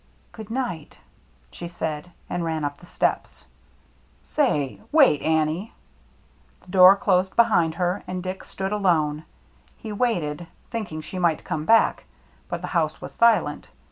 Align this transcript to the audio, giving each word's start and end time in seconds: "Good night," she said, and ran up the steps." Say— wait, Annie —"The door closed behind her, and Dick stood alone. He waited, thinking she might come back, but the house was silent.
"Good 0.31 0.49
night," 0.49 0.97
she 1.51 1.67
said, 1.67 2.09
and 2.27 2.43
ran 2.43 2.65
up 2.65 2.79
the 2.79 2.87
steps." 2.87 3.45
Say— 4.35 4.81
wait, 4.91 5.21
Annie 5.21 5.73
—"The 6.65 6.71
door 6.71 6.95
closed 6.95 7.35
behind 7.35 7.75
her, 7.75 8.01
and 8.07 8.23
Dick 8.23 8.43
stood 8.43 8.71
alone. 8.71 9.25
He 9.77 9.91
waited, 9.91 10.47
thinking 10.71 11.01
she 11.01 11.19
might 11.19 11.43
come 11.43 11.65
back, 11.65 12.05
but 12.49 12.61
the 12.63 12.69
house 12.73 12.99
was 12.99 13.11
silent. 13.11 13.69